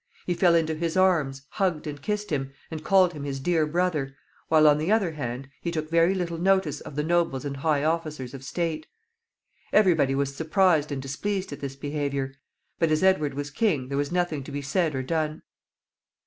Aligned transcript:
He 0.25 0.33
fell 0.33 0.55
into 0.55 0.73
his 0.73 0.97
arms, 0.97 1.43
hugged 1.51 1.85
and 1.85 2.01
kissed 2.01 2.31
him, 2.31 2.51
and 2.71 2.83
called 2.83 3.13
him 3.13 3.23
his 3.23 3.39
dear 3.39 3.67
brother, 3.67 4.15
while, 4.47 4.67
on 4.67 4.79
the 4.79 4.91
other 4.91 5.11
hand, 5.11 5.47
he 5.61 5.69
took 5.69 5.91
very 5.91 6.15
little 6.15 6.39
notice 6.39 6.81
of 6.81 6.95
the 6.95 7.03
nobles 7.03 7.45
and 7.45 7.57
high 7.57 7.83
officers 7.83 8.33
of 8.33 8.43
state. 8.43 8.87
Every 9.71 9.93
body 9.93 10.15
was 10.15 10.35
surprised 10.35 10.91
and 10.91 10.99
displeased 11.03 11.53
at 11.53 11.59
this 11.59 11.75
behavior, 11.75 12.33
but 12.79 12.89
as 12.89 13.03
Edward 13.03 13.35
was 13.35 13.51
king 13.51 13.89
there 13.89 13.97
was 13.99 14.11
nothing 14.11 14.43
to 14.45 14.51
be 14.51 14.63
said 14.63 14.95
or 14.95 15.03
done. 15.03 15.43